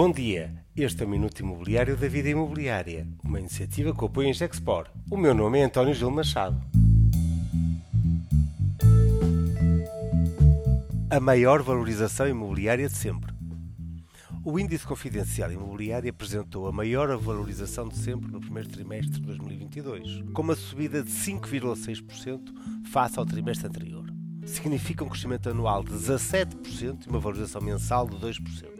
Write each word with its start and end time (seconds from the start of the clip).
Bom 0.00 0.12
dia, 0.12 0.54
este 0.76 1.02
é 1.02 1.06
o 1.06 1.08
Minuto 1.08 1.40
Imobiliário 1.40 1.96
da 1.96 2.06
Vida 2.06 2.28
Imobiliária, 2.28 3.04
uma 3.24 3.40
iniciativa 3.40 3.92
que 3.92 4.04
apoia 4.04 4.28
em 4.28 4.32
Gexpor. 4.32 4.86
O 5.10 5.16
meu 5.16 5.34
nome 5.34 5.58
é 5.58 5.64
António 5.64 5.92
Gil 5.92 6.08
Machado. 6.08 6.56
A 11.10 11.18
maior 11.18 11.64
valorização 11.64 12.28
imobiliária 12.28 12.88
de 12.88 12.94
sempre. 12.94 13.34
O 14.44 14.56
Índice 14.56 14.86
Confidencial 14.86 15.50
Imobiliário 15.50 16.08
apresentou 16.08 16.68
a 16.68 16.72
maior 16.72 17.18
valorização 17.18 17.88
de 17.88 17.98
sempre 17.98 18.30
no 18.30 18.40
primeiro 18.40 18.68
trimestre 18.68 19.14
de 19.14 19.26
2022, 19.26 20.22
com 20.32 20.42
uma 20.42 20.54
subida 20.54 21.02
de 21.02 21.10
5,6% 21.10 22.86
face 22.92 23.18
ao 23.18 23.26
trimestre 23.26 23.66
anterior. 23.66 24.06
Significa 24.46 25.02
um 25.02 25.08
crescimento 25.08 25.50
anual 25.50 25.82
de 25.82 25.90
17% 25.90 27.04
e 27.04 27.10
uma 27.10 27.18
valorização 27.18 27.60
mensal 27.60 28.08
de 28.08 28.14
2%. 28.14 28.78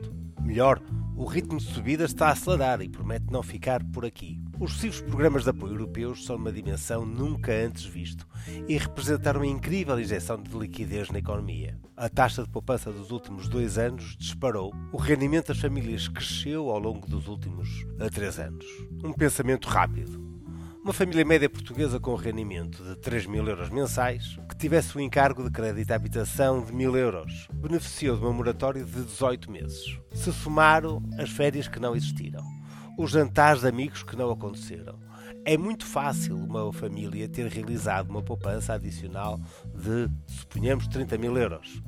Melhor, 0.48 0.80
o 1.19 1.25
ritmo 1.25 1.59
de 1.59 1.64
subida 1.64 2.05
está 2.05 2.29
a 2.29 2.30
acelerar 2.30 2.81
e 2.81 2.89
promete 2.89 3.27
não 3.32 3.43
ficar 3.43 3.82
por 3.82 4.07
aqui. 4.07 4.40
Os 4.61 4.72
sucessivos 4.72 5.00
programas 5.00 5.43
de 5.43 5.50
apoio 5.50 5.72
europeus 5.72 6.25
são 6.25 6.36
uma 6.36 6.53
dimensão 6.53 7.04
nunca 7.04 7.53
antes 7.53 7.85
visto 7.85 8.25
e 8.68 8.79
representaram 8.79 9.41
uma 9.41 9.46
incrível 9.46 9.99
injeção 9.99 10.41
de 10.41 10.57
liquidez 10.57 11.11
na 11.11 11.18
economia. 11.18 11.77
A 11.96 12.08
taxa 12.08 12.44
de 12.44 12.49
poupança 12.49 12.93
dos 12.93 13.11
últimos 13.11 13.49
dois 13.49 13.79
anos 13.79 14.17
disparou, 14.17 14.72
o 14.93 14.96
rendimento 14.96 15.49
das 15.49 15.58
famílias 15.58 16.07
cresceu 16.07 16.71
ao 16.71 16.79
longo 16.79 17.08
dos 17.08 17.27
últimos 17.27 17.69
três 18.14 18.39
anos. 18.39 18.64
Um 19.03 19.13
pensamento 19.13 19.69
rápido. 19.69 20.38
Uma 20.82 20.93
família 20.93 21.25
média 21.25 21.50
portuguesa 21.50 22.00
com 22.00 22.14
rendimento 22.14 22.82
de 22.82 22.96
3 22.96 23.27
mil 23.27 23.46
euros 23.46 23.69
mensais, 23.69 24.39
que 24.49 24.57
tivesse 24.57 24.96
um 24.96 25.00
encargo 25.00 25.45
de 25.45 25.50
crédito 25.50 25.91
à 25.91 25.96
habitação 25.96 26.64
de 26.64 26.73
mil 26.73 26.96
euros, 26.96 27.49
beneficiou 27.53 28.17
de 28.17 28.23
uma 28.23 28.32
moratória 28.32 28.85
de 28.85 29.05
18 29.05 29.50
meses. 29.50 29.99
Se 30.13 30.33
somaram 30.33 31.03
as 31.19 31.31
férias 31.31 31.69
que 31.69 31.81
não 31.81 31.95
existiram, 31.95 32.42
os 32.97 33.11
jantares 33.11 33.62
de 33.62 33.69
amigos 33.69 34.03
que 34.03 34.17
não 34.17 34.31
aconteceram, 34.31 34.98
é 35.44 35.56
muito 35.56 35.84
fácil 35.84 36.36
uma 36.36 36.72
família 36.72 37.28
ter 37.28 37.47
realizado 37.48 38.08
uma 38.11 38.22
poupança 38.22 38.74
adicional 38.74 39.41
de, 39.74 40.08
suponhamos, 40.27 40.86
30 40.86 41.19
mil 41.19 41.36
euros, 41.36 41.83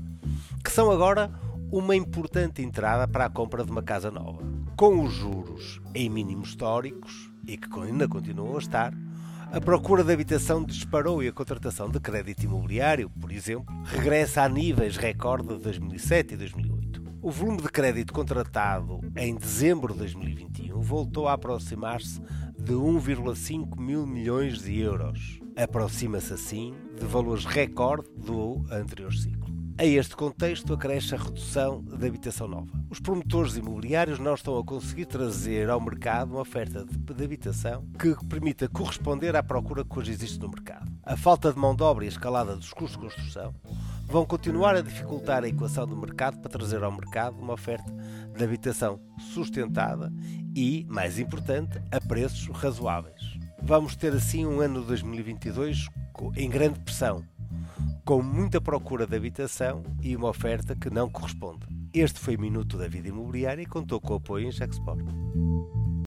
que 0.64 0.70
são 0.70 0.91
agora 0.91 1.31
uma 1.73 1.95
importante 1.95 2.63
entrada 2.63 3.07
para 3.07 3.27
a 3.27 3.31
compra 3.31 3.65
de 3.65 3.71
uma 3.71 3.83
casa 3.83 4.11
nova. 4.11 4.43
Com 4.77 5.05
os 5.05 5.13
juros 5.13 5.81
em 5.95 6.09
mínimos 6.09 6.51
históricos, 6.51 7.31
e 7.47 7.57
que 7.57 7.81
ainda 7.81 8.09
continuam 8.09 8.57
a 8.57 8.59
estar, 8.59 8.93
a 9.53 9.61
procura 9.61 10.05
de 10.05 10.13
habitação 10.13 10.65
disparou 10.65 11.23
e 11.23 11.29
a 11.29 11.33
contratação 11.33 11.89
de 11.89 11.98
crédito 11.98 12.45
imobiliário, 12.45 13.11
por 13.11 13.33
exemplo, 13.33 13.75
regressa 13.85 14.43
a 14.43 14.48
níveis 14.48 14.97
recorde 14.97 15.48
de 15.48 15.59
2007 15.59 16.35
e 16.35 16.37
2008. 16.37 17.03
O 17.23 17.31
volume 17.31 17.61
de 17.61 17.69
crédito 17.69 18.13
contratado 18.13 19.01
em 19.17 19.35
dezembro 19.35 19.93
de 19.93 19.98
2021 19.98 20.81
voltou 20.81 21.29
a 21.29 21.35
aproximar-se 21.35 22.21
de 22.59 22.73
1,5 22.73 23.79
mil 23.79 24.07
milhões 24.07 24.61
de 24.63 24.79
euros. 24.79 25.41
Aproxima-se 25.57 26.33
assim 26.33 26.75
de 26.98 27.05
valores 27.05 27.45
recorde 27.45 28.09
do 28.17 28.65
anterior 28.71 29.13
ciclo. 29.13 29.39
A 29.81 29.86
este 29.86 30.14
contexto 30.14 30.75
acresce 30.75 31.14
a 31.14 31.19
redução 31.19 31.83
da 31.83 32.06
habitação 32.06 32.47
nova. 32.47 32.70
Os 32.91 33.00
promotores 33.00 33.56
imobiliários 33.56 34.19
não 34.19 34.34
estão 34.34 34.59
a 34.59 34.62
conseguir 34.62 35.06
trazer 35.06 35.70
ao 35.70 35.81
mercado 35.81 36.33
uma 36.33 36.42
oferta 36.42 36.84
de 36.84 37.25
habitação 37.25 37.86
que 37.98 38.14
permita 38.27 38.69
corresponder 38.69 39.34
à 39.34 39.42
procura 39.42 39.83
que 39.83 39.98
hoje 39.98 40.12
existe 40.12 40.39
no 40.39 40.51
mercado. 40.51 40.86
A 41.03 41.17
falta 41.17 41.51
de 41.51 41.58
mão 41.58 41.75
de 41.75 41.83
obra 41.83 42.05
e 42.05 42.08
a 42.08 42.11
escalada 42.11 42.55
dos 42.55 42.75
custos 42.75 43.01
de 43.01 43.06
construção 43.06 43.55
vão 44.05 44.27
continuar 44.27 44.77
a 44.77 44.83
dificultar 44.83 45.45
a 45.45 45.48
equação 45.48 45.86
do 45.86 45.97
mercado 45.97 46.39
para 46.41 46.51
trazer 46.51 46.84
ao 46.84 46.92
mercado 46.92 47.39
uma 47.39 47.55
oferta 47.55 47.91
de 48.36 48.45
habitação 48.45 49.01
sustentada 49.33 50.12
e, 50.55 50.84
mais 50.91 51.19
importante, 51.19 51.81
a 51.91 51.98
preços 52.03 52.47
razoáveis. 52.48 53.39
Vamos 53.62 53.97
ter 53.97 54.12
assim 54.12 54.45
um 54.45 54.61
ano 54.61 54.83
de 54.83 54.89
2022 54.89 55.86
em 56.36 56.51
grande 56.51 56.80
pressão 56.80 57.24
com 58.05 58.22
muita 58.22 58.61
procura 58.61 59.06
de 59.06 59.16
habitação 59.16 59.83
e 60.02 60.16
uma 60.16 60.28
oferta 60.28 60.74
que 60.74 60.90
não 60.90 61.08
corresponde. 61.08 61.66
Este 61.92 62.20
foi 62.20 62.36
Minuto 62.36 62.78
da 62.78 62.88
Vida 62.88 63.08
Imobiliária 63.08 63.62
e 63.62 63.66
contou 63.66 64.00
com 64.00 64.14
o 64.14 64.16
apoio 64.16 64.48
em 64.48 64.52
Jacksport. 64.52 65.05